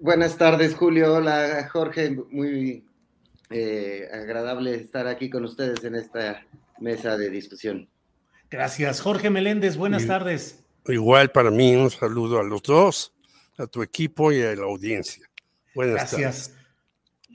[0.00, 1.12] Buenas tardes, Julio.
[1.12, 2.16] Hola, Jorge.
[2.30, 2.86] Muy
[3.50, 6.46] eh, agradable estar aquí con ustedes en esta
[6.78, 7.86] mesa de discusión.
[8.50, 9.02] Gracias.
[9.02, 10.64] Jorge Meléndez, buenas Y- tardes.
[10.86, 13.12] Igual para mí, un saludo a los dos,
[13.58, 15.28] a tu equipo y a la audiencia.
[15.74, 16.54] Buenas Gracias.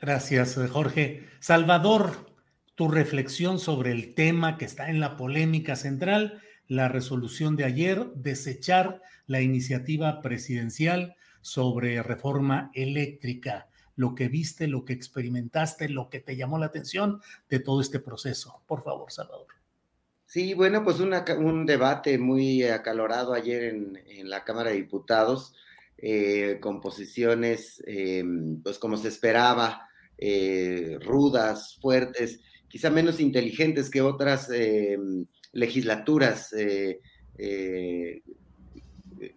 [0.01, 1.29] Gracias, eh, Jorge.
[1.39, 2.31] Salvador,
[2.73, 8.07] tu reflexión sobre el tema que está en la polémica central, la resolución de ayer,
[8.15, 16.19] desechar la iniciativa presidencial sobre reforma eléctrica, lo que viste, lo que experimentaste, lo que
[16.19, 18.63] te llamó la atención de todo este proceso.
[18.65, 19.45] Por favor, Salvador.
[20.25, 25.53] Sí, bueno, pues un debate muy acalorado ayer en, la Cámara de Diputados,
[25.99, 28.23] eh, con posiciones, eh,
[28.63, 34.97] pues como se esperaba, eh, rudas, fuertes, quizá menos inteligentes que otras eh,
[35.51, 36.51] legislaturas
[37.37, 38.23] eh,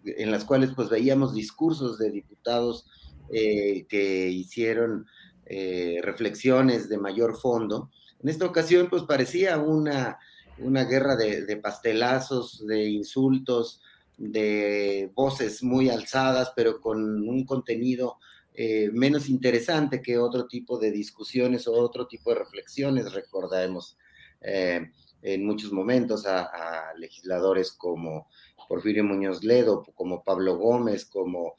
[0.05, 2.85] en las cuales pues veíamos discursos de diputados
[3.31, 5.07] eh, que hicieron
[5.45, 7.89] eh, reflexiones de mayor fondo.
[8.21, 10.19] En esta ocasión pues parecía una,
[10.57, 13.81] una guerra de, de pastelazos, de insultos,
[14.17, 18.17] de voces muy alzadas, pero con un contenido
[18.61, 23.13] eh, menos interesante que otro tipo de discusiones o otro tipo de reflexiones.
[23.13, 23.97] Recordemos
[24.41, 28.27] eh, en muchos momentos a, legisladores como
[28.67, 31.55] Porfirio Muñoz Ledo, como Pablo Gómez, como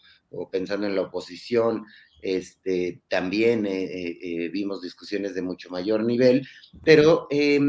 [0.51, 1.85] pensando en la oposición,
[2.23, 6.47] este, también eh, eh, eh, vimos discusiones de mucho mayor nivel,
[6.85, 7.61] pero eh,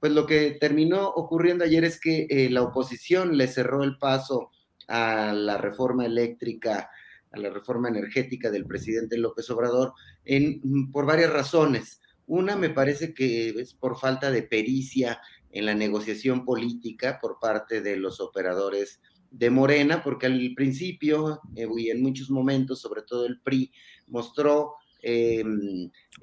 [0.00, 4.50] pues lo que terminó ocurriendo ayer es que la oposición le cerró el paso
[4.88, 6.90] a la reforma eléctrica,
[7.30, 9.92] a la reforma energética del presidente López Obrador,
[10.24, 12.00] en, por varias razones.
[12.26, 17.80] Una me parece que es por falta de pericia en la negociación política por parte
[17.80, 19.00] de los operadores
[19.30, 23.72] de Morena, porque al principio eh, y en muchos momentos, sobre todo el PRI,
[24.08, 25.44] mostró eh,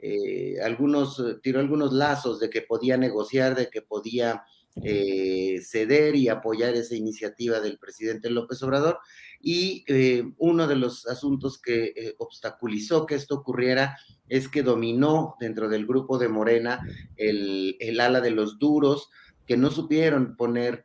[0.02, 4.44] eh, algunos, tiró algunos lazos de que podía negociar, de que podía
[4.84, 9.00] eh, ceder y apoyar esa iniciativa del presidente López Obrador.
[9.42, 15.36] Y eh, uno de los asuntos que eh, obstaculizó que esto ocurriera es que dominó
[15.40, 16.80] dentro del grupo de Morena
[17.16, 19.10] el, el ala de los duros,
[19.46, 20.84] que no supieron poner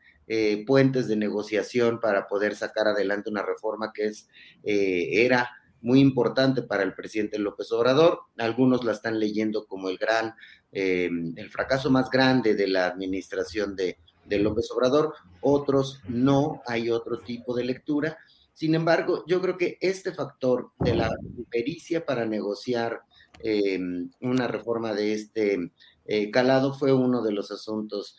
[0.67, 4.29] puentes de negociación para poder sacar adelante una reforma que es,
[4.63, 5.51] era
[5.83, 8.21] muy importante para el presidente López Obrador.
[8.39, 10.35] Algunos la están leyendo como el gran,
[10.71, 13.99] eh, el fracaso más grande de la administración de,
[14.31, 18.17] López Obrador, otros no, hay otro tipo de lectura.
[18.55, 21.11] Sin embargo, yo creo que este factor de la
[21.51, 23.03] pericia para negociar
[23.41, 23.79] eh,
[24.23, 25.73] una reforma de este
[26.07, 28.17] eh, calado fue uno de los asuntos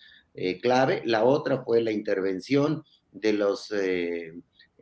[0.61, 1.01] clave.
[1.05, 3.71] La otra fue la intervención de los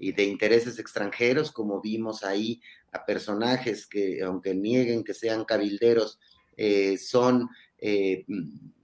[0.01, 2.59] y de intereses extranjeros, como vimos ahí
[2.91, 6.19] a personajes que, aunque nieguen que sean cabilderos,
[6.57, 7.49] eh, son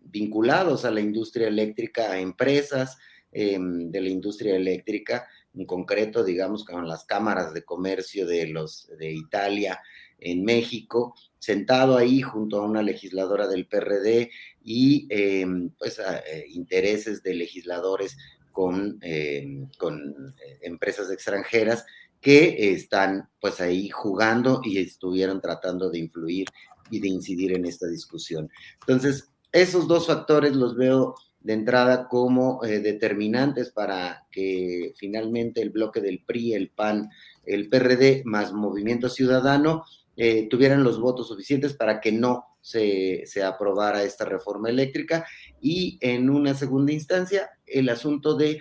[0.09, 2.97] vinculados a la industria eléctrica, a empresas
[3.31, 8.87] em, de la industria eléctrica, en concreto, digamos, con las cámaras de comercio de los
[8.97, 9.79] de Italia
[10.19, 14.31] en México, sentado ahí junto a una legisladora del PRD
[14.63, 15.45] y eh,
[15.77, 18.17] pues eh, intereses de legisladores
[18.57, 20.33] con, eh, con
[20.63, 21.85] empresas extranjeras
[22.19, 26.47] que están pues ahí jugando y estuvieron tratando de influir
[26.89, 28.49] y de incidir en esta discusión.
[28.79, 35.69] Entonces, esos dos factores los veo de entrada como eh, determinantes para que finalmente el
[35.69, 37.11] bloque del PRI, el PAN
[37.45, 39.83] el PRD más Movimiento Ciudadano
[40.15, 45.25] eh, tuvieran los votos suficientes para que no se, aprobara esta reforma eléctrica.
[45.61, 48.59] Y en una segunda instancia, el asunto de,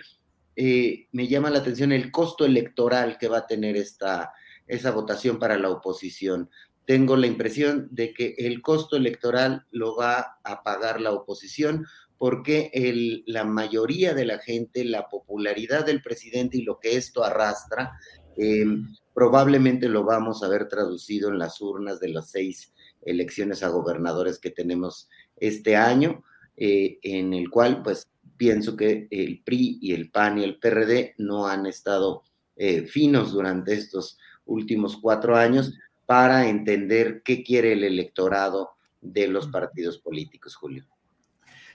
[0.55, 4.31] eh, me llama la atención el costo electoral que va a tener esta,
[4.65, 6.49] esa votación para la oposición.
[6.85, 11.85] Tengo la impresión de que el costo electoral lo va a pagar la oposición
[12.17, 12.71] porque
[13.27, 17.91] la mayoría de la gente, la popularidad del presidente y lo que esto arrastra,
[18.37, 18.65] eh,
[19.13, 22.71] probablemente lo vamos a ver traducido en las urnas de las seis
[23.07, 26.23] elecciones a gobernadores que tenemos este año,
[26.55, 31.15] eh, en el cual pues pienso que el PRI y el PAN y el PRD
[31.17, 32.23] no han estado
[32.55, 35.73] eh, finos durante estos últimos cuatro años
[36.05, 38.71] para entender qué quiere el electorado
[39.01, 40.85] de los partidos políticos, Julio.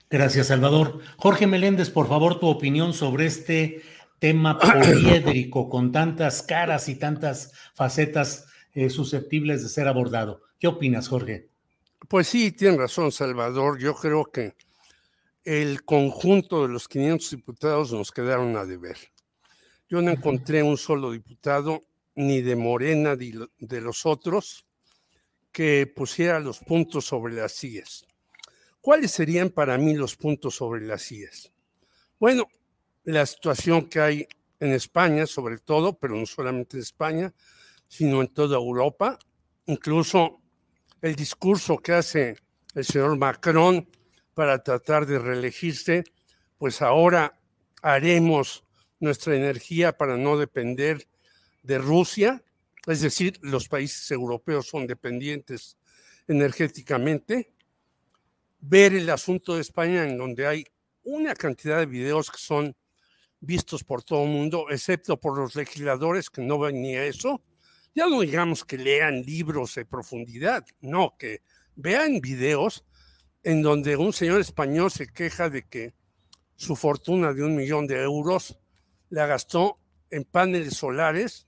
[0.09, 0.99] Gracias, Salvador.
[1.17, 3.81] Jorge Meléndez, por favor, tu opinión sobre este
[4.19, 10.41] tema poliédrico con tantas caras y tantas facetas eh, susceptibles de ser abordado.
[10.63, 11.49] ¿Qué opinas, Jorge?
[12.07, 13.77] Pues sí, tiene razón, Salvador.
[13.79, 14.55] Yo creo que
[15.43, 18.95] el conjunto de los 500 diputados nos quedaron a deber.
[19.89, 21.81] Yo no encontré un solo diputado,
[22.15, 24.63] ni de Morena, ni de los otros,
[25.51, 28.07] que pusiera los puntos sobre las sillas.
[28.79, 31.51] ¿Cuáles serían para mí los puntos sobre las sillas?
[32.17, 32.47] Bueno,
[33.03, 34.27] la situación que hay
[34.61, 37.33] en España, sobre todo, pero no solamente en España,
[37.89, 39.19] sino en toda Europa,
[39.65, 40.39] incluso
[41.03, 42.37] el discurso que hace
[42.73, 43.85] el señor Macron
[44.33, 46.05] para tratar de reelegirse,
[46.57, 47.37] pues ahora
[47.81, 48.63] haremos
[49.01, 51.05] nuestra energía para no depender
[51.61, 52.41] de Rusia,
[52.87, 55.77] es decir, los países europeos son dependientes
[56.25, 57.51] energéticamente,
[58.61, 60.65] ver el asunto de España en donde hay
[61.03, 62.73] una cantidad de videos que son
[63.41, 67.41] vistos por todo el mundo, excepto por los legisladores que no ven ni eso.
[67.95, 71.43] Ya no digamos que lean libros de profundidad, no, que
[71.75, 72.85] vean videos
[73.43, 75.93] en donde un señor español se queja de que
[76.55, 78.57] su fortuna de un millón de euros
[79.09, 79.79] la gastó
[80.09, 81.47] en paneles solares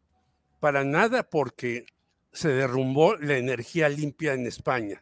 [0.59, 1.85] para nada porque
[2.31, 5.01] se derrumbó la energía limpia en España.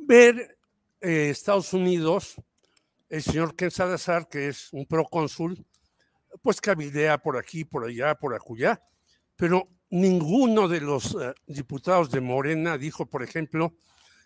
[0.00, 0.58] Ver
[1.00, 2.36] eh, Estados Unidos,
[3.08, 5.66] el señor Ken Salazar, que es un procónsul,
[6.40, 8.80] pues cabildea por aquí, por allá, por acullá,
[9.36, 13.74] pero ninguno de los uh, diputados de Morena dijo, por ejemplo,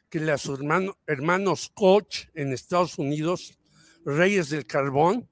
[0.08, 3.58] que los hermano, hermanos Koch en Estados Unidos,
[4.04, 5.28] Reyes del Carbón,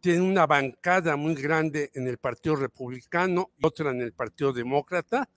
[0.00, 5.28] tienen una bancada muy grande en el Partido Republicano y otra en el Partido Demócrata,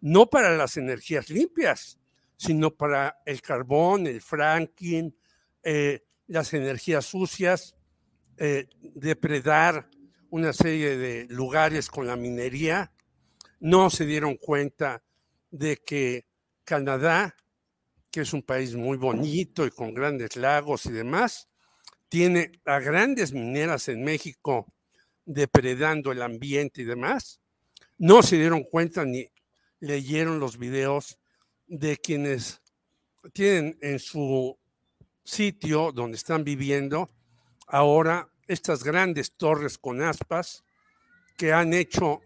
[0.00, 1.98] no para las energías limpias,
[2.36, 5.14] sino para el carbón, el fracking,
[5.62, 7.76] eh, las energías sucias,
[8.38, 9.88] eh, depredar
[10.30, 12.93] una serie de lugares con la minería.
[13.60, 15.02] No se dieron cuenta
[15.50, 16.26] de que
[16.64, 17.36] Canadá,
[18.10, 21.48] que es un país muy bonito y con grandes lagos y demás,
[22.08, 24.72] tiene a grandes mineras en México
[25.24, 27.40] depredando el ambiente y demás.
[27.98, 29.26] No se dieron cuenta ni
[29.80, 31.18] leyeron los videos
[31.66, 32.60] de quienes
[33.32, 34.58] tienen en su
[35.22, 37.08] sitio donde están viviendo
[37.66, 40.64] ahora estas grandes torres con aspas
[41.36, 42.20] que han hecho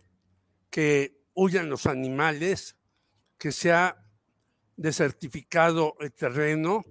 [0.70, 2.76] que huyan los animales,
[3.38, 4.04] que se ha
[4.76, 6.84] desertificado el terreno,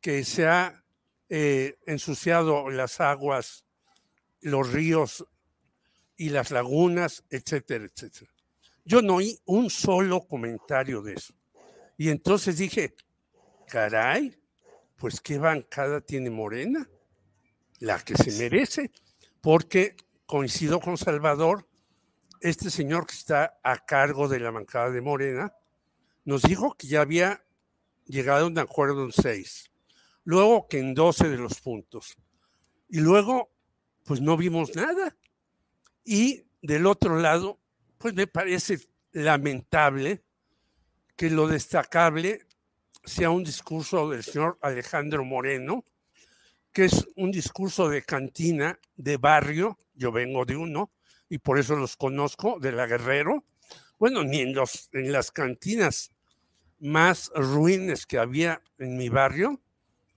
[0.00, 0.84] que se ha
[1.28, 3.64] eh, ensuciado las aguas,
[4.40, 5.24] los ríos
[6.16, 8.32] y las lagunas, etcétera, etcétera.
[8.84, 11.34] Yo no oí un solo comentario de eso.
[11.96, 12.96] Y entonces dije,
[13.68, 14.36] caray,
[14.96, 16.88] pues qué bancada tiene Morena,
[17.78, 18.90] la que se merece,
[19.40, 19.94] porque
[20.26, 21.68] coincido con Salvador,
[22.40, 25.52] este señor que está a cargo de la bancada de Morena,
[26.24, 27.44] nos dijo que ya había
[28.04, 29.70] llegado a un acuerdo en seis,
[30.24, 32.16] luego que en doce de los puntos,
[32.88, 33.50] y luego,
[34.04, 35.14] pues no vimos nada.
[36.04, 37.60] Y del otro lado,
[37.98, 38.78] pues me parece
[39.12, 40.22] lamentable
[41.16, 42.46] que lo destacable
[43.04, 45.84] sea un discurso del señor Alejandro Moreno,
[46.72, 50.90] que es un discurso de cantina, de barrio, yo vengo de uno
[51.28, 53.44] y por eso los conozco, de la Guerrero.
[53.98, 56.12] Bueno, ni en, los, en las cantinas
[56.78, 59.60] más ruines que había en mi barrio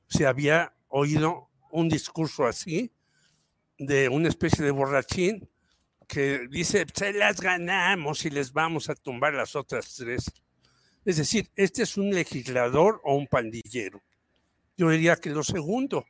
[0.08, 2.92] se había oído un discurso así,
[3.78, 5.50] de una especie de borrachín
[6.08, 10.32] que dice, se las ganamos y les vamos a tumbar las otras tres.
[11.06, 14.04] Es decir, este es un legislador o un pandillero.
[14.76, 16.06] Yo diría que lo segundo,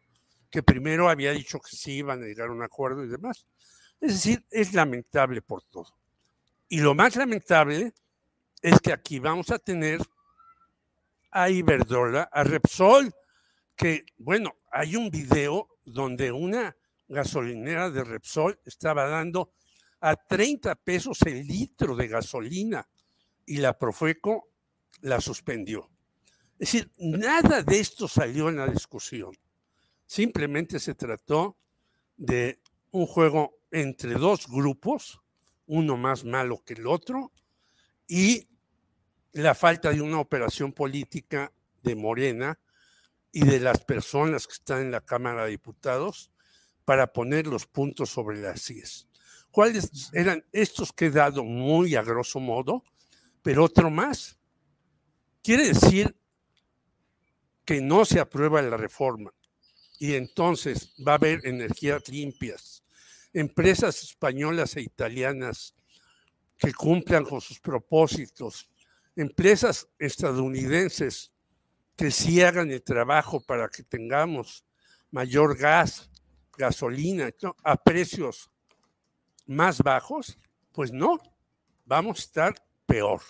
[0.50, 3.46] que primero había dicho que sí iban a llegar a un acuerdo y demás.
[4.02, 5.96] Es decir, es lamentable por todo.
[6.68, 7.94] Y lo más lamentable
[8.62, 10.02] es que aquí vamos a tener
[11.32, 13.14] a Iberdrola, a Repsol,
[13.76, 16.76] que, bueno, hay un video donde una
[17.08, 19.54] gasolinera de Repsol estaba dando
[20.00, 22.88] a 30 pesos el litro de gasolina
[23.46, 24.50] y la Profeco
[25.02, 25.90] la suspendió.
[26.54, 29.32] Es decir, nada de esto salió en la discusión.
[30.06, 31.58] Simplemente se trató
[32.18, 32.60] de
[32.92, 35.22] un juego entre dos grupos,
[35.66, 37.32] uno más malo que el otro,
[38.08, 38.48] y
[39.34, 42.60] la falta de una operación política de Morena
[43.32, 46.32] y de las personas que están en la Cámara de Diputados
[46.84, 49.08] para poner los puntos sobre las CIES.
[49.52, 52.84] ¿Cuáles eran estos que he dado muy a grosso modo?
[53.42, 54.38] Pero otro más.
[55.44, 56.16] Quiere decir
[57.66, 59.34] que no se aprueba la reforma
[60.00, 62.81] y entonces va a haber energías limpias,
[63.34, 65.76] empresas españolas e italianas
[66.58, 68.70] que cumplan con sus propósitos,
[69.16, 71.32] empresas estadounidenses
[71.96, 74.66] que sí hagan el trabajo para que tengamos
[75.12, 76.10] mayor gas,
[76.58, 77.30] gasolina,
[77.64, 78.50] a precios
[79.46, 80.38] más bajos,
[80.72, 81.20] pues no,
[81.86, 83.22] vamos a estar peor.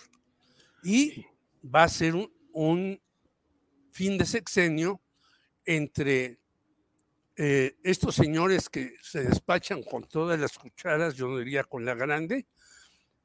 [0.82, 1.26] Y
[1.62, 2.14] va a ser
[2.52, 3.00] un,
[3.90, 5.02] fin de sexenio
[5.66, 6.40] entre
[7.36, 12.46] eh, estos señores que se despachan con todas las cucharas, yo diría con la grande,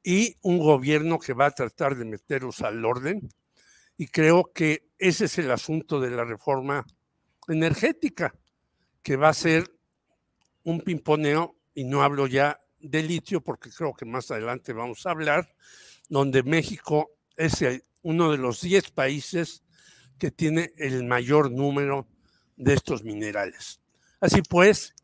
[0.02, 3.28] y un gobierno que va a tratar de meterlos al orden.
[3.96, 6.86] Y creo que ese es el asunto de la reforma
[7.48, 8.34] energética,
[9.02, 9.70] que va a ser
[10.64, 15.10] un pimponeo, y no hablo ya de litio, porque creo que más adelante vamos a
[15.10, 15.54] hablar,
[16.08, 17.64] donde México es
[18.02, 19.62] uno de los 10 países
[20.18, 22.08] que tiene el mayor número
[22.56, 23.80] de estos minerales.
[24.20, 24.94] Así pues,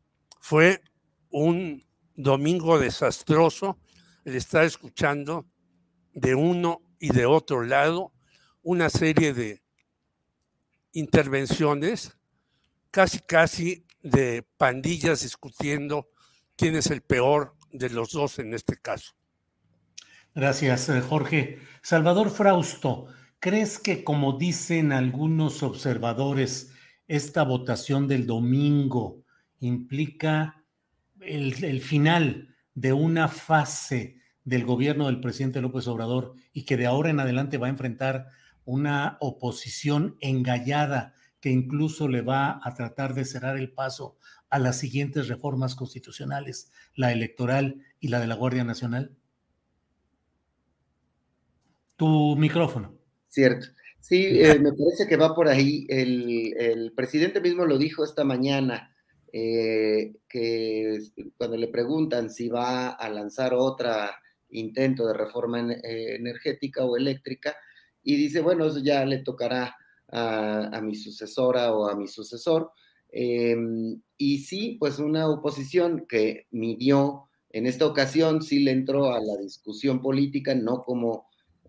[0.41, 0.83] fue
[1.31, 1.85] un
[2.17, 3.79] domingo desastroso
[4.25, 5.47] el estar escuchando
[6.13, 8.13] de uno y de otro lado
[8.63, 9.63] una serie de
[10.93, 12.17] intervenciones,
[12.91, 16.09] casi casi de pandillas discutiendo
[16.57, 19.13] quién es el peor de los dos en este caso.
[20.35, 21.61] Gracias, eh, Jorge.
[21.83, 23.07] Salvador Frausto,
[23.39, 26.74] ¿crees que como dicen algunos observadores,
[27.07, 29.23] esta votación del domingo
[29.61, 30.65] implica
[31.21, 37.11] el, final de una fase del gobierno del presidente López Obrador y que de ahora
[37.11, 38.29] en adelante va a enfrentar
[38.65, 44.17] una oposición engallada que incluso le va a tratar de cerrar el paso
[44.49, 49.15] a las siguientes reformas constitucionales, la electoral y la de la Guardia Nacional?
[51.97, 52.95] Tu micrófono.
[53.29, 53.67] Cierto.
[54.05, 55.87] Sí, eh, me parece que va por ahí.
[55.89, 58.95] El, presidente mismo lo dijo esta mañana,
[59.33, 60.99] eh, que
[61.39, 63.91] cuando le preguntan si va a lanzar otro
[64.51, 67.57] intento de reforma eh, energética o eléctrica,
[68.03, 69.75] y dice, bueno, eso ya le tocará
[70.13, 72.73] a, mi sucesora o a mi sucesor.
[73.11, 79.21] Em, y sí, pues una oposición que midió en esta ocasión, sí le entró a
[79.21, 81.27] la discusión política, no como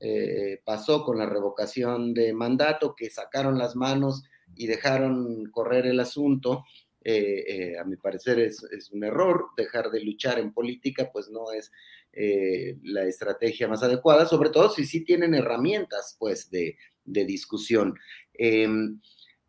[0.07, 4.23] eh, pasó con la revocación de mandato, que sacaron las manos
[4.55, 6.63] y dejaron correr el asunto.
[7.03, 11.51] Eh, eh, a mi parecer es, un error dejar de luchar en política, pues no
[11.51, 11.71] es
[12.83, 17.95] la estrategia más adecuada, sobre todo si sí tienen herramientas pues de, de discusión.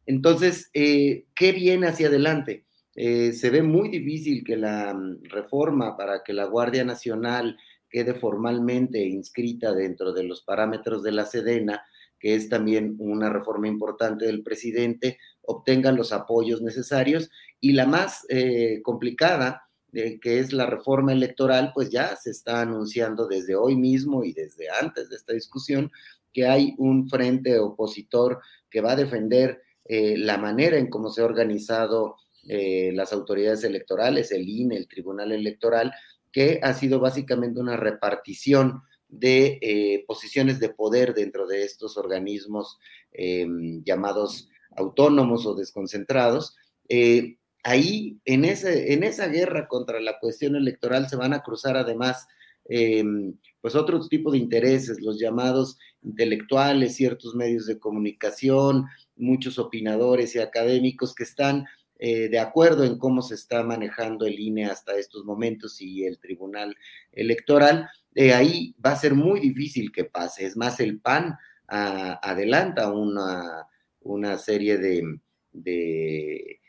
[0.05, 2.65] Entonces, ¿qué viene hacia adelante?
[2.95, 9.05] se ve muy difícil que la mm, reforma para que la Guardia Nacional quede formalmente
[9.05, 11.83] inscrita dentro de los parámetros de la Sedena,
[12.19, 17.31] que es también una reforma importante del presidente, obtenga los apoyos necesarios.
[17.61, 22.61] Y la más eh, complicada, eh, que es la reforma electoral, pues ya se está
[22.61, 25.91] anunciando desde hoy mismo y desde antes de esta discusión
[26.33, 28.41] que hay un frente opositor
[28.71, 32.17] que va a defender eh, la manera en cómo se ha organizado
[32.49, 35.93] las autoridades electorales, el INE, el Tribunal Electoral,
[36.37, 42.79] que ha sido básicamente una repartición de eh, posiciones de poder dentro de estos organismos
[43.11, 46.55] em, llamados autónomos o desconcentrados.
[46.91, 51.79] Eh, ahí, en, ese, en esa guerra contra la cuestión electoral, se van a cruzar
[51.79, 52.27] además
[52.67, 58.85] em, pues otros tipos de intereses, los llamados intelectuales, ciertos medios de comunicación,
[59.17, 61.65] muchos opinadores y académicos que están
[61.99, 66.19] eh, de acuerdo en cómo se está manejando el INE hasta estos momentos y el
[66.19, 66.77] Tribunal
[67.13, 70.45] Electoral, de ahí va a ser muy difícil que pase.
[70.45, 71.37] Es más, el PAN
[71.69, 73.67] adelanta una,
[74.01, 75.19] una serie de,
[75.53, 76.61] de,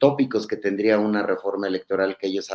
[0.00, 2.50] tópicos que tendría una reforma electoral que ellos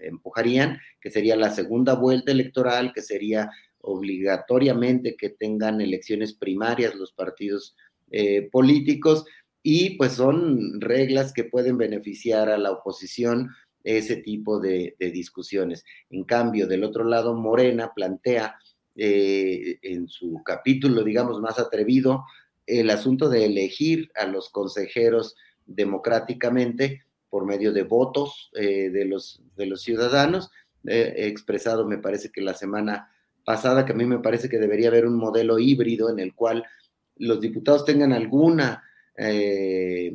[0.00, 7.12] empujarían, que sería la segunda vuelta electoral, que sería obligatoriamente que tengan elecciones primarias los
[7.12, 7.76] partidos
[8.10, 9.24] eh, políticos
[9.70, 13.50] y pues son reglas que pueden beneficiar a la oposición
[13.84, 15.84] ese tipo de, discusiones.
[16.08, 18.56] En cambio, del otro lado, Morena plantea
[18.96, 22.24] eh, en su capítulo, digamos, más atrevido,
[22.64, 29.42] el asunto de elegir a los consejeros democráticamente por medio de votos eh, de, los,
[29.54, 30.50] de los ciudadanos.
[30.86, 33.10] he expresado, me parece que la semana
[33.44, 36.64] pasada, que a mí me parece que debería haber un modelo híbrido en el cual
[37.16, 38.82] los diputados tengan alguna
[39.18, 40.14] eh,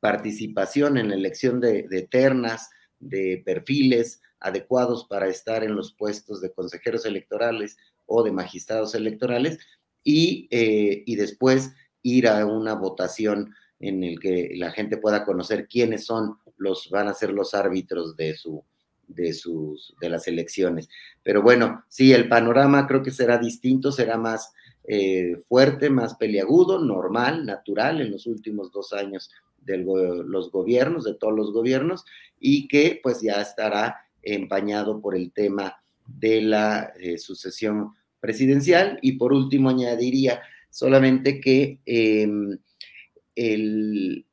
[0.00, 6.52] participación en la elección de, ternas, de perfiles adecuados para estar en los puestos de
[6.52, 9.58] consejeros electorales o de magistrados electorales
[10.02, 15.66] y, eh, y después ir a una votación en el que la gente pueda conocer
[15.68, 18.64] quiénes son los, van a ser los árbitros de su,
[19.06, 20.88] de sus, de las elecciones.
[21.22, 24.52] Pero bueno, sí, el panorama creo que será distinto, será más
[24.88, 31.14] eh, fuerte, más peliagudo, normal, natural en los últimos dos años de los gobiernos, de
[31.14, 32.04] todos los gobiernos,
[32.38, 35.76] y que pues ya estará empañado por el tema
[36.06, 38.98] de la eh, sucesión presidencial.
[39.02, 40.40] Y por último añadiría
[40.70, 42.56] solamente que em,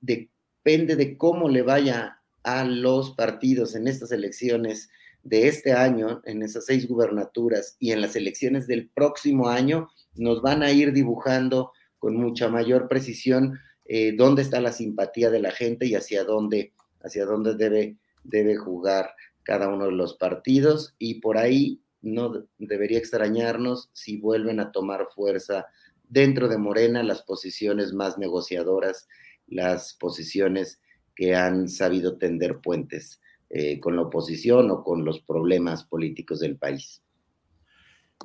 [0.02, 4.90] depende de cómo le vaya a los partidos en estas elecciones
[5.24, 10.42] de este año, en esas seis gubernaturas y en las elecciones del próximo año, nos
[10.42, 15.52] van a ir dibujando con mucha mayor precisión eh, dónde está la simpatía de la
[15.52, 19.12] gente y hacia dónde, hacia dónde debe, debe jugar
[19.44, 20.96] cada uno de los partidos.
[20.98, 25.68] Y por ahí no debería extrañarnos si vuelven a tomar fuerza
[26.08, 29.08] dentro de Morena las posiciones más negociadoras,
[29.48, 30.80] las posiciones
[31.16, 36.58] que han sabido tender puentes eh, con la oposición o con los problemas políticos del
[36.58, 37.03] país.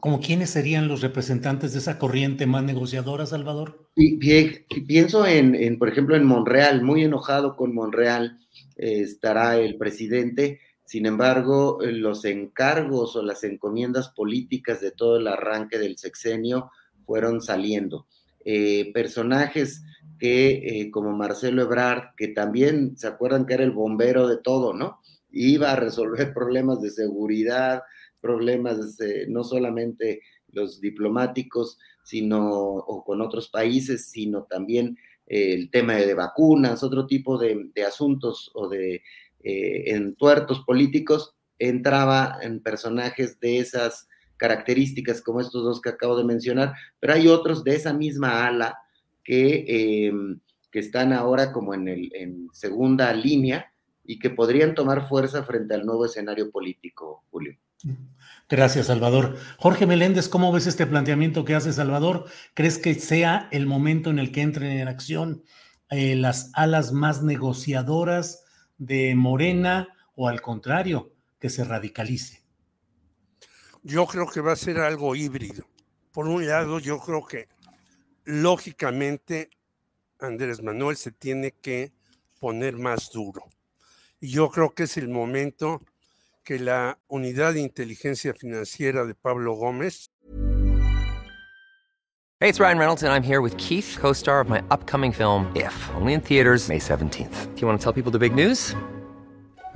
[0.00, 3.88] ¿Cómo quiénes serían los representantes de esa corriente más negociadora, Salvador?
[4.86, 8.38] pienso en, por ejemplo, en Monreal, muy enojado con Monreal
[8.76, 10.60] eh, estará el presidente.
[10.84, 16.70] Sin embargo, eh, los encargos o las encomiendas políticas de todo el arranque del sexenio
[17.04, 18.06] fueron saliendo.
[18.94, 19.82] personajes
[20.18, 24.74] que eh, como Marcelo Ebrard, que también se acuerdan que era el bombero de todo,
[24.74, 25.00] ¿no?
[25.30, 27.82] Iba a resolver problemas de seguridad,
[28.20, 30.20] problemas no solamente
[30.52, 37.06] los diplomáticos, sino o con otros países, sino también eh, el tema de vacunas, otro
[37.06, 39.02] tipo de, asuntos o de
[39.44, 46.24] eh, entuertos políticos, entraba en personajes de esas características como estos dos que acabo de
[46.24, 48.78] mencionar, pero hay otros de esa misma ala
[49.24, 53.72] que, em, que están ahora como en, el, en segunda línea
[54.04, 57.58] y que podrían tomar fuerza frente al nuevo escenario político, Julio.
[58.48, 59.36] Gracias, Salvador.
[59.58, 62.24] Jorge Meléndez, ¿cómo ves este planteamiento que hace Salvador?
[62.54, 65.44] ¿Crees que sea el momento en el que entren en acción
[65.90, 68.44] eh, las alas más negociadoras
[68.78, 72.42] de Morena o al contrario, que se radicalice?
[73.82, 75.64] Yo creo que va a ser algo híbrido.
[76.12, 77.48] Por un lado, yo creo que
[78.24, 79.50] lógicamente
[80.18, 81.92] Andrés Manuel se tiene que
[82.40, 83.44] poner más duro.
[84.20, 85.80] Y yo creo que es el momento
[86.48, 90.08] que la unidad de inteligencia financiera de Pablo Gómez.
[92.40, 95.74] Hey, it's Ryan Reynolds and I'm here with Keith, co-star of my upcoming film If,
[95.96, 97.54] only in theaters May 17th.
[97.54, 98.74] Do you want to tell people the big news?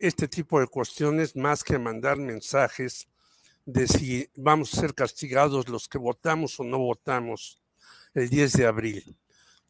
[0.00, 3.06] este tipo de cuestiones más que mandar mensajes
[3.66, 7.60] de si vamos a ser castigados los que votamos o no votamos
[8.14, 9.16] el 10 de abril.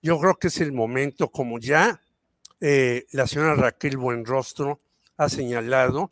[0.00, 2.00] Yo creo que es el momento, como ya
[2.60, 4.80] eh, la señora Raquel Buenrostro
[5.16, 6.10] ha señalado,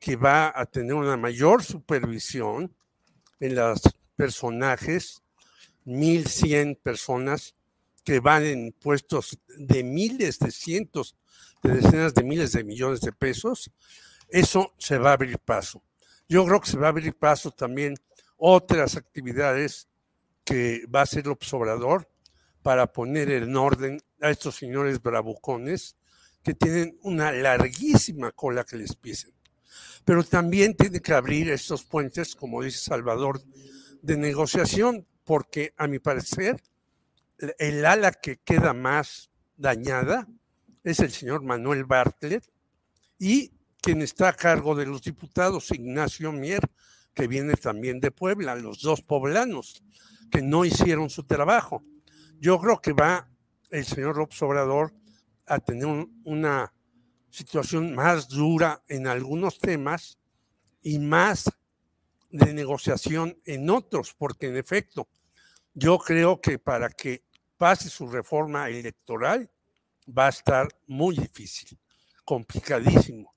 [0.00, 2.74] que va a tener una mayor supervisión
[3.40, 3.80] en los
[4.16, 5.22] personajes
[5.86, 7.54] 1.100 personas
[8.04, 11.16] que van en puestos de miles, de cientos,
[11.64, 13.70] de decenas de miles de millones de pesos,
[14.28, 15.82] eso se va a abrir paso.
[16.28, 17.94] Yo creo que se va a abrir paso también
[18.36, 19.88] otras actividades
[20.44, 22.08] que va a hacer el observador
[22.62, 25.96] para poner en orden a estos señores bravucones
[26.42, 29.32] que tienen una larguísima cola que les pisen.
[30.04, 33.40] Pero también tiene que abrir estos puentes, como dice Salvador,
[34.02, 36.62] de negociación, porque a mi parecer
[37.58, 40.28] el ala que queda más dañada
[40.84, 42.46] es el señor Manuel Bartlett
[43.18, 46.62] y quien está a cargo de los diputados, Ignacio Mier,
[47.14, 49.82] que viene también de Puebla, los dos poblanos
[50.30, 51.82] que no hicieron su trabajo.
[52.38, 53.28] Yo creo que va
[53.70, 54.92] el señor López Obrador
[55.46, 56.72] a tener una
[57.30, 60.18] situación más dura en algunos temas
[60.82, 61.50] y más
[62.30, 65.08] de negociación en otros, porque en efecto,
[65.72, 67.24] yo creo que para que
[67.56, 69.50] pase su reforma electoral
[70.06, 71.78] va a estar muy difícil,
[72.24, 73.34] complicadísimo.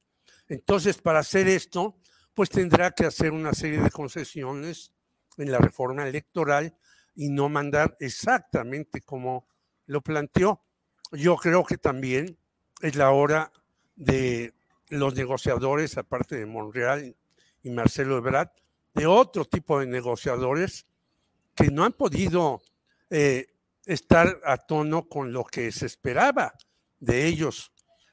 [0.48, 2.00] Entonces, para hacer esto,
[2.34, 4.92] pues tendrá que hacer una serie de concesiones
[5.38, 6.78] en la reforma electoral
[7.16, 9.48] y no mandar exactamente como
[9.86, 10.64] lo planteó.
[11.12, 12.38] Yo creo que también
[12.82, 13.52] es la hora
[13.96, 14.54] de
[14.90, 17.16] los negociadores, aparte de Monreal
[17.64, 18.50] y Marcelo Ebrard,
[18.94, 20.86] de otro tipo de negociadores
[21.56, 22.62] que no han podido
[23.10, 23.48] eh,
[23.88, 26.54] estar a tono con lo que se esperaba
[27.00, 27.72] de ellos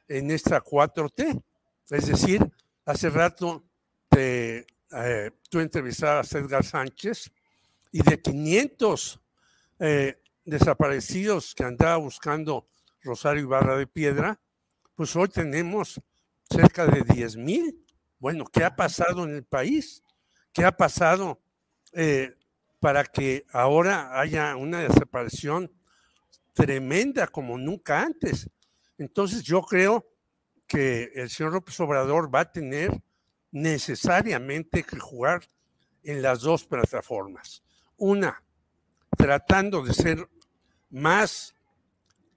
[0.09, 1.43] en esta 4T.
[1.91, 2.49] Es decir,
[2.85, 3.65] hace rato
[4.09, 7.33] te, eh, tú entrevistabas a Edgar Sánchez
[7.91, 9.21] y de 500
[9.81, 12.69] eh, desaparecidos que andaba buscando
[13.03, 14.41] Rosario Ibarra de Piedra,
[14.95, 16.01] pues hoy tenemos
[16.49, 17.85] cerca de 10 mil.
[18.19, 20.03] Bueno, ¿qué ha pasado en el país?
[20.53, 21.41] ¿Qué ha pasado
[21.93, 22.37] eh,
[22.85, 25.73] para que ahora haya una desaparición
[26.53, 28.51] tremenda como nunca antes?
[28.99, 30.07] Entonces yo creo
[30.67, 32.93] que el señor López Obrador va a tener
[33.51, 35.49] necesariamente que jugar
[36.03, 37.63] en las dos plataformas.
[37.97, 38.43] Una,
[39.17, 40.29] tratando de ser
[40.91, 41.55] más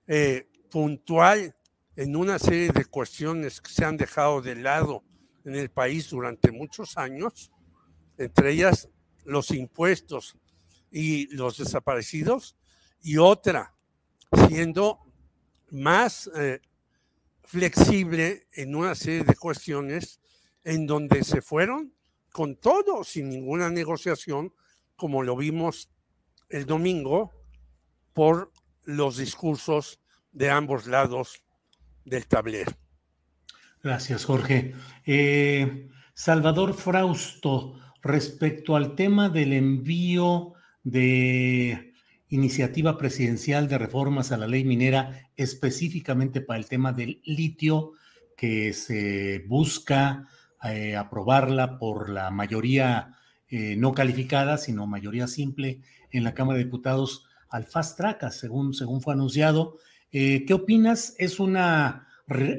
[0.08, 1.58] eh, puntual
[1.98, 5.04] en una serie de cuestiones que se han dejado de lado
[5.44, 7.52] en el país durante muchos años,
[8.18, 8.88] entre ellas
[9.28, 10.38] los impuestos
[10.90, 12.56] y los desaparecidos,
[13.02, 13.76] y otra,
[14.48, 15.00] siendo
[15.70, 16.62] más eh,
[17.44, 20.20] flexible en una serie de cuestiones
[20.64, 21.94] en donde se fueron
[22.32, 24.54] con todo, sin ninguna negociación,
[24.96, 25.90] como lo vimos
[26.50, 27.32] el domingo
[28.14, 28.52] por
[28.84, 30.00] los discursos
[30.32, 31.44] de ambos lados
[32.06, 32.72] del tablero.
[33.84, 34.74] Gracias, Jorge.
[35.06, 41.94] Eh, Salvador Frausto, respecto al tema del envío de
[42.30, 47.94] iniciativa presidencial de reformas a la ley minera, específicamente para el tema del litio,
[48.36, 50.28] que se busca
[50.64, 53.16] eh, aprobarla por la mayoría
[53.50, 55.82] eh, no calificada, sino mayoría simple
[56.12, 59.78] en la Cámara de Diputados al fast track, según, según fue anunciado.
[60.12, 61.16] Eh, ¿Qué opinas?
[61.18, 62.08] ¿Es, una,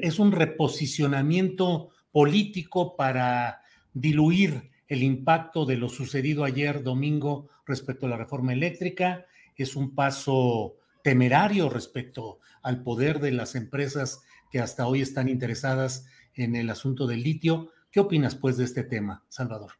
[0.01, 3.61] ¿Es un reposicionamiento político para
[3.93, 9.25] diluir el impacto de lo sucedido ayer domingo respecto a la reforma eléctrica?
[9.55, 14.21] ¿Es un paso temerario respecto al poder de las empresas
[14.51, 17.71] que hasta hoy están interesadas en el asunto del litio?
[17.91, 19.71] ¿Qué opinas pues de este tema, Salvador?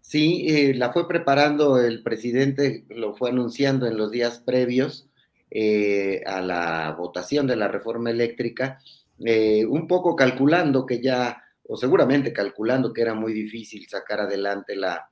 [0.00, 5.08] Sí, eh, la fue preparando el presidente, lo fue anunciando en los días previos
[5.50, 8.80] eh, a la votación de la reforma eléctrica,
[9.24, 14.76] eh, un poco calculando que ya, o seguramente calculando que era muy difícil sacar adelante
[14.76, 15.08] la,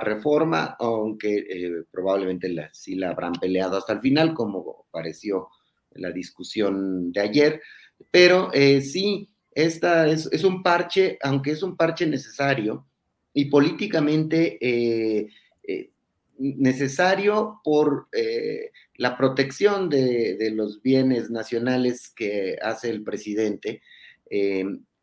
[0.00, 5.48] reforma, aunque probablemente sí la habrán peleado hasta el final, como pareció
[5.92, 7.62] la discusión de ayer,
[8.10, 12.90] pero sí, esta es, es un parche, aunque es un parche necesario,
[13.32, 15.28] y políticamente eh,
[15.62, 15.90] eh,
[16.38, 23.82] necesario por eh, la protección de, los bienes nacionales que hace el presidente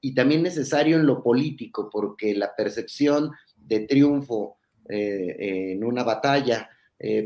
[0.07, 4.57] y también necesario en lo político porque la percepción de triunfo
[4.89, 6.69] en una batalla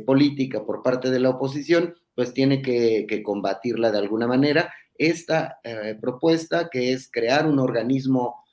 [0.03, 4.73] política por parte de la oposición pues tiene que, combatirla de alguna manera.
[4.97, 5.59] Esta
[6.01, 8.43] propuesta que es crear un organismo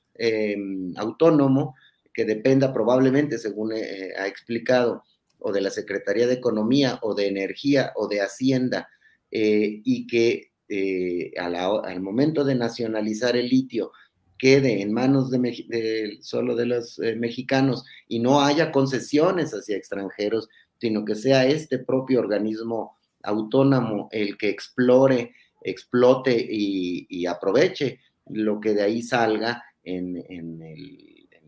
[0.97, 1.75] autónomo
[2.19, 5.05] que dependa probablemente, según eh, ha explicado,
[5.38, 8.88] o de la Secretaría de Economía o de Energía o de Hacienda,
[9.31, 13.93] eh, y que eh, al momento de nacionalizar el litio
[14.38, 20.48] quede en manos de, solo de los mexicanos y no haya concesiones hacia extranjeros,
[20.81, 28.74] sino que sea este propio organismo autónomo el que explore, explote y, aproveche lo que
[28.74, 30.14] de ahí salga en,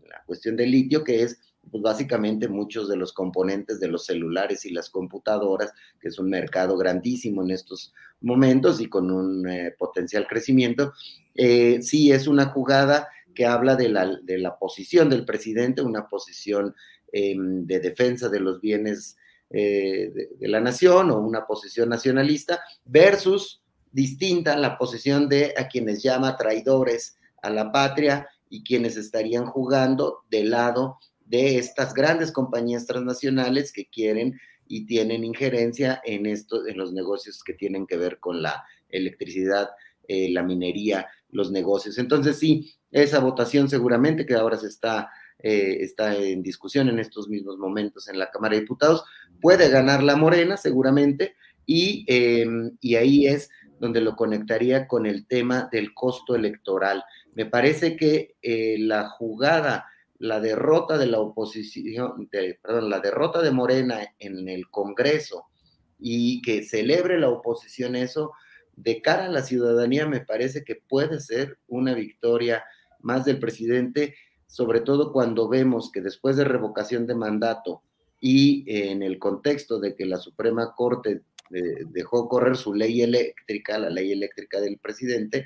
[0.09, 1.39] la cuestión del litio, que es
[1.71, 6.29] pues básicamente muchos de los componentes de los celulares y las computadoras, que es un
[6.29, 10.93] mercado grandísimo en estos momentos y con un eh, potencial crecimiento.
[11.33, 16.07] Eh, sí, es una jugada que habla de la, de la posición del presidente, una
[16.07, 16.75] posición
[17.11, 19.17] em, de defensa de los bienes
[19.49, 26.01] eh, de, la nación o una posición nacionalista, versus distinta la posición de a quienes
[26.01, 30.99] llama traidores a la patria y quienes estarían jugando del lado
[31.31, 37.41] de estas grandes compañías transnacionales que quieren y tienen injerencia en, esto, en los negocios
[37.41, 39.69] que tienen que ver con la electricidad,
[40.09, 41.97] eh, la minería, los negocios.
[41.97, 47.29] Entonces sí, esa votación seguramente que ahora se está, eh, está en discusión en estos
[47.29, 49.05] mismos momentos en la Cámara de Diputados,
[49.39, 55.25] puede ganar la Morena seguramente y, em, y ahí es donde lo conectaría con el
[55.25, 57.05] tema del costo electoral.
[57.35, 59.85] Me parece que eh, la jugada,
[60.21, 62.29] la derrota de la oposición,
[62.61, 65.45] perdón, la derrota de Morena en el Congreso
[65.97, 68.31] y que celebre la oposición eso,
[68.75, 72.63] de cara a la ciudadanía me parece que puede ser una victoria
[72.99, 74.13] más del presidente,
[74.45, 77.81] sobre todo cuando vemos que después de revocación de mandato
[78.19, 83.79] y en el contexto de que la Suprema Corte eh, dejó correr su ley eléctrica,
[83.79, 85.45] la ley eléctrica del presidente,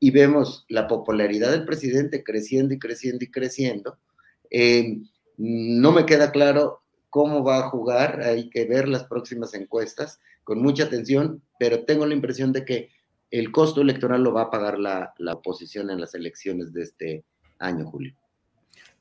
[0.00, 3.98] y vemos la popularidad del presidente creciendo y creciendo y creciendo,
[4.56, 4.98] eh,
[5.36, 10.62] no me queda claro cómo va a jugar, hay que ver las próximas encuestas con
[10.62, 12.90] mucha atención, pero tengo la impresión de que
[13.32, 17.24] el costo electoral lo va a pagar la, oposición en las elecciones de este
[17.58, 18.14] año, Julio.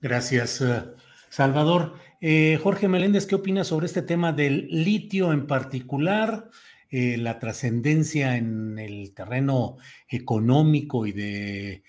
[0.01, 0.85] Gracias, eh,
[1.29, 1.93] Salvador.
[2.19, 6.49] Eh, Jorge Meléndez, ¿qué opinas sobre este tema del litio en particular?
[6.89, 11.83] La trascendencia en el terreno económico y de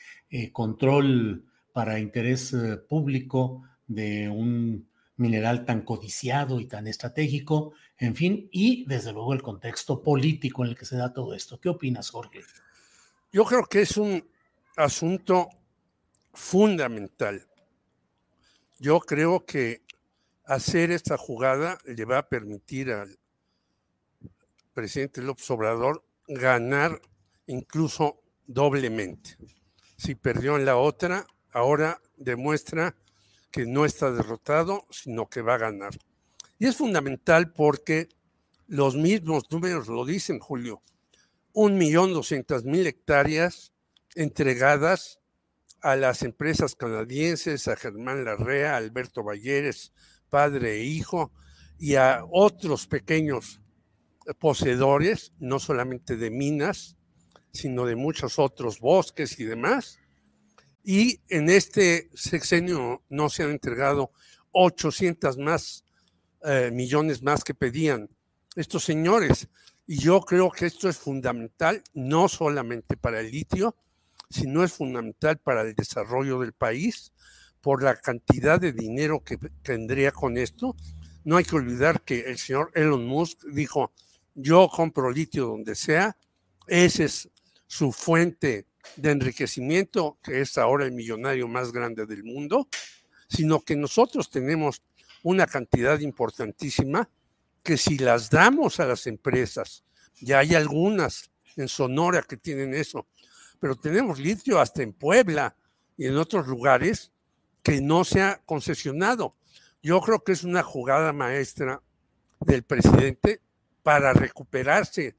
[0.53, 1.45] control
[1.75, 2.57] para interés
[2.89, 9.43] público de un mineral tan codiciado y tan estratégico, en fin, y desde luego el
[9.43, 11.61] contexto político en el que se da todo esto.
[11.61, 12.43] ¿Qué opinas, Jorge?
[13.33, 14.25] Yo creo que es un
[14.77, 15.49] asunto
[16.33, 17.45] fundamental.
[18.79, 19.83] Yo creo que
[20.45, 23.19] hacer esta jugada le va a permitir al
[24.75, 27.01] presidente López Obrador ganar
[27.49, 29.37] incluso doblemente.
[29.97, 32.95] Si perdió en la otra, ahora demuestra
[33.51, 35.97] que no está derrotado, sino que va a ganar.
[36.59, 38.09] Y es fundamental porque
[38.67, 40.83] los mismos números lo dicen, Julio.
[41.53, 43.73] Un millón doscientas mil hectáreas
[44.17, 45.21] entregadas
[45.81, 49.93] a las empresas canadienses, a Germán Larrea, Alberto Valleres,
[50.31, 51.33] padre e hijo,
[51.79, 53.61] y a otros pequeños
[54.41, 56.97] poseedores, no solamente de minas,
[57.53, 60.01] sino de muchos otros bosques y demás,
[60.85, 64.13] y en este sexenio no se han entregado
[64.53, 65.83] 800 más
[66.45, 68.11] eh, millones más que pedían
[68.55, 69.49] estos señores.
[69.87, 73.75] Y yo creo que esto es fundamental, no solamente para el litio,
[74.29, 77.13] sino es fundamental para el desarrollo del país
[77.63, 80.77] por la cantidad de dinero que tendría con esto.
[81.25, 83.93] No hay que olvidar que el señor Elon Musk dijo,
[84.35, 86.19] yo compro litio donde sea,
[86.67, 87.31] esa es
[87.67, 88.67] su fuente
[88.97, 92.69] de enriquecimiento, que es ahora el millonario más grande del mundo,
[93.29, 94.83] sino que nosotros tenemos
[95.23, 97.09] una cantidad importantísima
[97.63, 99.85] que si las damos a las empresas,
[100.21, 103.07] ya hay algunas en Sonora que tienen eso,
[103.59, 105.57] pero tenemos litio hasta en Puebla
[105.97, 107.13] y en otros lugares
[107.63, 109.35] que no se ha concesionado.
[109.83, 111.83] Yo creo que es una jugada maestra
[112.41, 113.41] del presidente
[113.83, 115.17] para recuperarse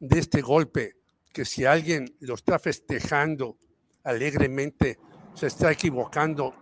[0.00, 0.96] de este golpe
[1.34, 3.58] que si alguien lo está festejando
[4.04, 5.00] alegremente,
[5.34, 6.54] se está equivocando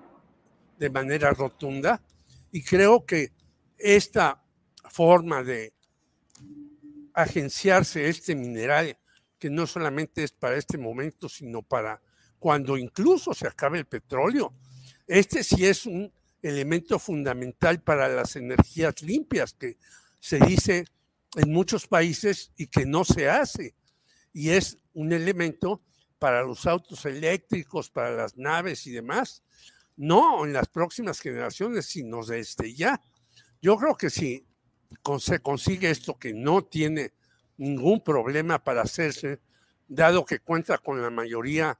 [0.78, 2.02] de manera rotunda.
[2.50, 3.32] Y creo que
[3.76, 4.42] esta
[4.88, 5.74] forma de
[7.12, 8.96] agenciarse este mineral,
[9.38, 12.00] que no solamente es para este momento, sino para
[12.38, 14.54] cuando incluso se acabe el petróleo,
[15.06, 19.76] este sí es un elemento fundamental para las energías limpias, que
[20.18, 20.86] se dice
[21.36, 23.74] en muchos países y que no se hace
[24.32, 25.82] y es un elemento
[26.18, 29.42] para los autos eléctricos, para las naves y demás.
[29.96, 33.00] No en las próximas generaciones, sino desde ya.
[33.60, 34.46] Yo creo que si
[35.18, 37.12] se consigue esto que no tiene
[37.56, 39.40] ningún problema para hacerse,
[39.88, 41.78] dado que cuenta con la mayoría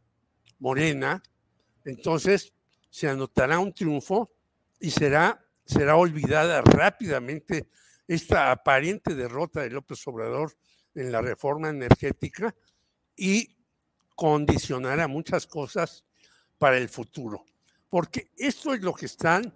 [0.59, 1.23] morena,
[1.85, 2.53] entonces
[2.91, 4.31] se anotará un triunfo
[4.79, 7.69] y será, será olvidada rápidamente
[8.07, 10.55] esta aparente derrota de López Obrador
[10.95, 12.55] en la reforma energética
[13.17, 13.57] y
[14.15, 16.05] condicionará muchas cosas
[16.59, 17.45] para el futuro.
[17.89, 19.55] Porque esto es lo que están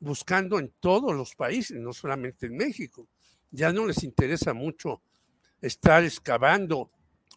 [0.00, 3.08] buscando en todos los países, no solamente en México.
[3.50, 5.02] Ya no les interesa mucho
[5.60, 6.90] estar excavando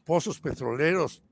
[0.03, 1.23] pozos petroleros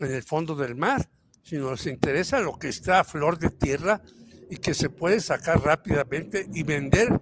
[0.00, 1.08] en el fondo del mar,
[1.42, 4.02] sino les interesa lo que está a flor de tierra
[4.50, 7.20] y que se puede sacar rápidamente y vender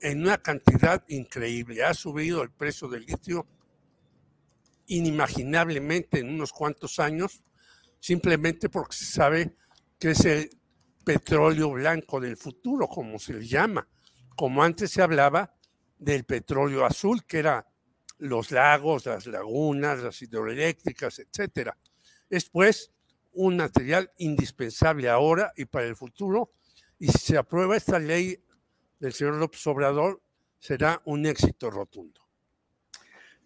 [0.00, 1.84] en una cantidad increíble.
[1.84, 3.46] Ha subido el precio del litio
[4.86, 7.42] inimaginablemente en unos cuantos años,
[8.00, 9.56] simplemente porque se sabe
[9.98, 10.50] que es el
[11.04, 13.88] petróleo blanco del futuro, como se le llama,
[14.36, 15.54] como antes se hablaba
[15.98, 17.66] del petróleo azul, que era
[18.18, 21.76] los lagos, las lagunas, las hidroeléctricas, etcétera.
[22.28, 22.90] Es pues
[23.32, 26.52] un material indispensable ahora y para el futuro,
[26.98, 28.42] y si se aprueba esta ley
[28.98, 30.22] del señor López Obrador,
[30.58, 32.25] será un éxito rotundo.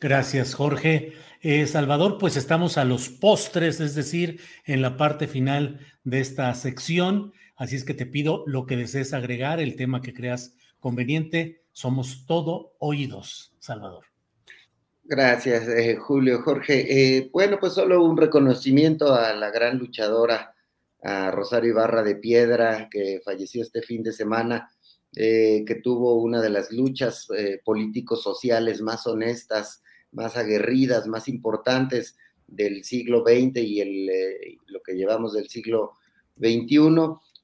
[0.00, 1.12] Gracias, Jorge.
[1.42, 6.54] Eh, Salvador, pues estamos a los postres, es decir, en la parte final de esta
[6.54, 7.34] sección.
[7.54, 11.64] Así es que te pido lo que desees agregar, el tema que creas conveniente.
[11.72, 14.06] Somos todo oídos, Salvador.
[15.04, 16.40] Gracias, eh, Julio.
[16.40, 20.54] Jorge, eh, bueno, pues solo un reconocimiento a la gran luchadora,
[21.02, 24.70] a Rosario Ibarra de Piedra, que falleció este fin de semana,
[25.12, 27.26] que tuvo una de las luchas
[27.64, 29.82] políticos sociales más honestas,
[30.12, 35.92] más aguerridas, más importantes del siglo XX y el, eh, lo que llevamos del siglo
[36.38, 36.78] XXI,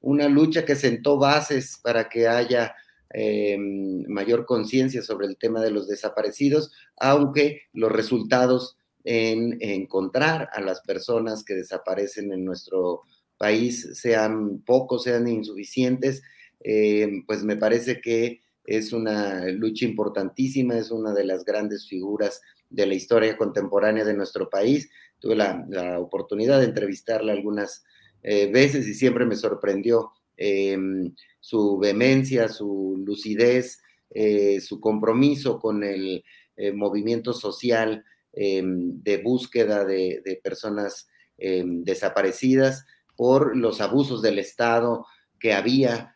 [0.01, 2.75] una lucha que sentó bases para que haya
[3.09, 10.59] em, mayor conciencia sobre el tema de los desaparecidos, aunque los resultados en encontrar a
[10.59, 13.03] las personas que desaparecen en nuestro
[13.37, 16.21] país sean pocos, sean insuficientes,
[16.59, 22.41] em, pues me parece que es una lucha importantísima, es una de las grandes figuras
[22.69, 24.89] de la historia contemporánea de nuestro país.
[25.19, 27.83] Tuve la, oportunidad de entrevistarla algunas
[28.23, 35.83] eh, veces y siempre me sorprendió em, su vehemencia, su lucidez, eh, su compromiso con
[35.83, 36.23] el
[36.55, 38.03] eh, movimiento social
[38.33, 45.05] em, de búsqueda de, personas em, desaparecidas por los abusos del Estado
[45.39, 46.15] que había,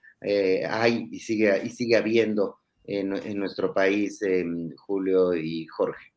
[0.69, 4.19] hay y sigue, y sigue habiendo en, en nuestro país,
[4.77, 6.10] Julio y Jorge.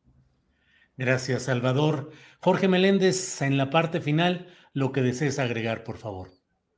[0.97, 2.11] Gracias, Salvador.
[2.39, 6.29] Jorge Meléndez, en la parte final, lo que desees agregar, por favor.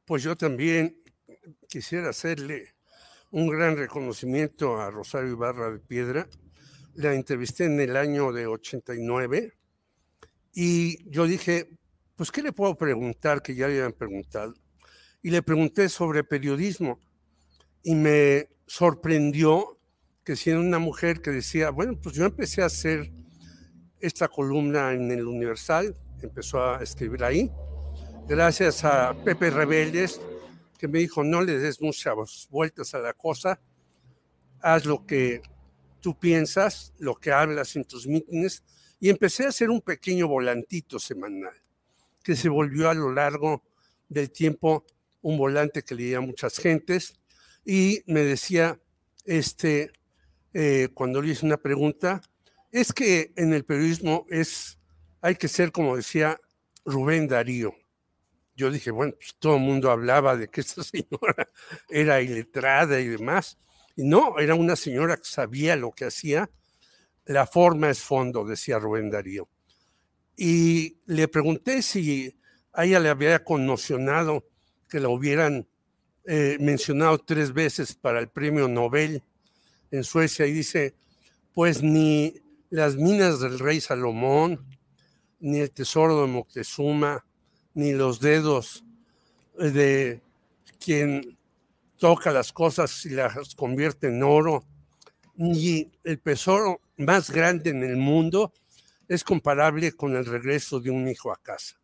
[0.05, 1.03] Pues yo también
[1.67, 2.75] quisiera hacerle
[3.31, 6.27] un gran reconocimiento a Rosario Ibarra de Piedra.
[6.95, 9.53] La entrevisté en el año de 89
[10.53, 11.69] y yo dije,
[12.15, 14.55] pues, ¿qué le puedo preguntar que ya le habían preguntado?
[15.21, 16.99] Y le pregunté sobre periodismo
[17.83, 19.77] y me sorprendió
[20.23, 23.11] que siendo una mujer que decía, bueno, pues yo empecé a hacer
[23.99, 27.51] esta columna en el Universal, empezó a escribir ahí,
[28.27, 30.21] gracias a Pepe Rebeldes,
[30.77, 33.59] que me dijo, no le des muchas vueltas a la cosa,
[34.61, 35.41] haz lo que
[36.01, 38.63] tú piensas, lo que hablas en tus mítines,
[38.99, 41.55] y empecé a hacer un pequeño volantito semanal,
[42.23, 43.63] que se volvió a lo largo
[44.09, 44.85] del tiempo
[45.21, 47.19] un volante que leía muchas gentes,
[47.65, 48.79] y me decía,
[49.25, 49.91] este,
[50.53, 52.21] eh, cuando le hice una pregunta,
[52.71, 54.77] es que en el periodismo es,
[55.21, 56.39] hay que ser, como decía
[56.85, 57.73] Rubén Darío.
[58.55, 61.49] Yo dije, bueno, pues todo el mundo hablaba de que esta señora
[61.89, 63.57] era iletrada y demás.
[63.95, 66.49] Y no, era una señora que sabía lo que hacía.
[67.25, 69.49] La forma es fondo, decía Rubén Darío.
[70.35, 72.39] Y le pregunté si
[72.73, 74.47] a ella le había conmocionado
[74.87, 75.67] que la hubieran
[76.25, 79.23] eh, mencionado tres veces para el premio Nobel
[79.91, 80.93] en Suecia y dice,
[81.53, 82.35] pues ni
[82.69, 84.65] las minas del rey Salomón,
[85.39, 87.25] ni el tesoro de Moctezuma,
[87.73, 88.83] ni los dedos
[89.57, 90.21] de
[90.79, 91.37] quien
[91.97, 94.63] toca las cosas y las convierte en oro,
[95.35, 98.53] ni el tesoro más grande en el mundo
[99.07, 101.79] es comparable con el regreso de un hijo a casa.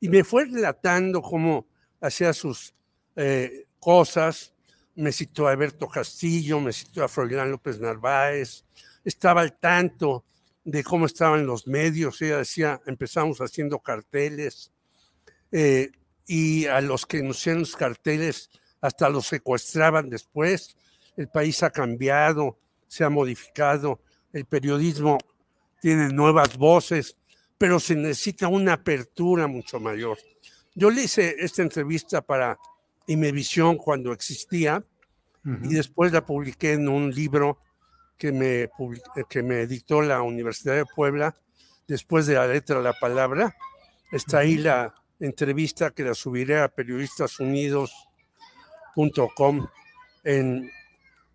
[0.00, 1.66] Y me fue relatando cómo
[2.00, 2.74] hacía sus
[3.16, 4.52] eh, cosas,
[4.94, 8.64] me citó a Alberto Castillo, me citó a Froilán López Narváez,
[9.04, 10.24] estaba al tanto
[10.64, 12.20] de cómo estaban los medios.
[12.22, 14.72] Ella decía, empezamos haciendo carteles
[15.52, 15.90] eh,
[16.26, 18.50] y a los que nos hicieron los carteles
[18.80, 20.76] hasta los secuestraban después.
[21.16, 24.00] El país ha cambiado, se ha modificado,
[24.32, 25.18] el periodismo
[25.80, 27.16] tiene nuevas voces,
[27.58, 30.18] pero se necesita una apertura mucho mayor.
[30.74, 32.58] Yo le hice esta entrevista para
[33.06, 34.82] Imevisión cuando existía
[35.44, 37.58] y después la publiqué en un libro
[38.24, 38.70] que me,
[39.28, 41.36] que me dictó la Universidad de Puebla
[41.86, 43.54] después de la letra la palabra.
[44.10, 49.66] Está ahí la entrevista que la subiré a periodistasunidos.com
[50.24, 50.70] en,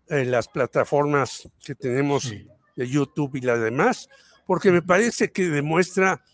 [0.08, 2.34] en las plataformas que tenemos
[2.74, 4.08] de YouTube y las demás,
[4.44, 6.24] porque me parece que demuestra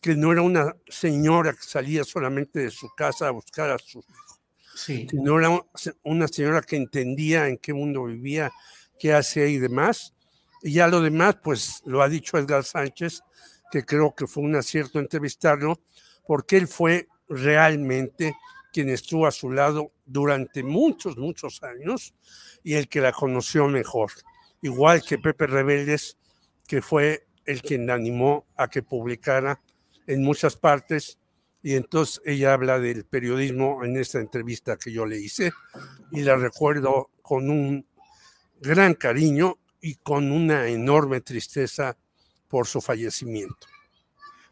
[0.00, 3.98] que no era una señora que salía solamente de su casa a buscar a su
[3.98, 4.40] hijo,
[4.74, 5.06] sí.
[5.10, 5.62] sino era
[6.04, 8.50] una señora que entendía en qué mundo vivía,
[8.98, 10.14] qué hace y demás.
[10.62, 13.22] Y ya lo demás, pues lo ha dicho Edgar Sánchez,
[13.70, 15.80] que creo que fue un acierto entrevistarlo,
[16.26, 18.34] porque él fue realmente
[18.72, 22.14] quien estuvo a su lado durante muchos, muchos años
[22.62, 24.12] y el que la conoció mejor.
[24.60, 26.16] Igual que Pepe Rebeldes,
[26.66, 29.60] que fue el quien la animó a que publicara
[30.06, 31.18] en muchas partes.
[31.62, 35.52] Y entonces ella habla del periodismo en esta entrevista que yo le hice
[36.12, 37.86] y la recuerdo con un
[38.60, 41.96] gran cariño y con una enorme tristeza
[42.48, 43.66] por su fallecimiento.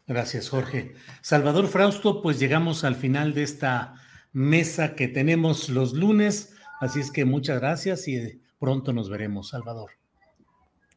[0.07, 0.93] Gracias, Jorge.
[1.21, 3.95] Salvador Frausto, pues llegamos al final de esta
[4.33, 9.91] mesa que tenemos los lunes, así es que muchas gracias y pronto nos veremos, Salvador.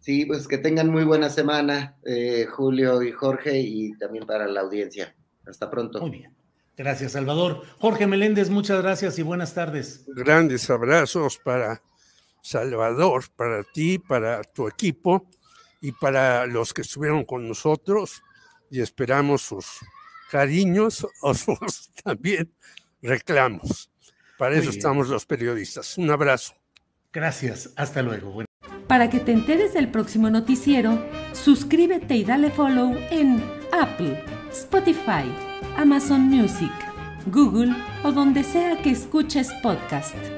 [0.00, 4.60] Sí, pues que tengan muy buena semana, eh, Julio y Jorge, y también para la
[4.60, 5.14] audiencia.
[5.46, 6.00] Hasta pronto.
[6.00, 6.34] Muy bien.
[6.76, 7.62] Gracias, Salvador.
[7.78, 10.04] Jorge Meléndez, muchas gracias y buenas tardes.
[10.06, 11.82] Grandes abrazos para
[12.48, 15.28] Salvador, para ti, para tu equipo
[15.80, 18.22] y para los que estuvieron con nosotros
[18.70, 19.66] y esperamos sus
[20.30, 22.52] cariños o sus también
[23.02, 23.90] reclamos.
[24.38, 25.98] Para eso estamos los periodistas.
[25.98, 26.54] Un abrazo.
[27.12, 27.70] Gracias.
[27.76, 28.44] Hasta luego.
[28.86, 33.42] Para que te enteres del próximo noticiero, suscríbete y dale follow en
[33.72, 35.30] Apple, Spotify,
[35.76, 36.72] Amazon Music,
[37.26, 37.74] Google
[38.04, 40.37] o donde sea que escuches podcast.